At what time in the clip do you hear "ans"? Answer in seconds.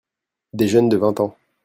1.19-1.37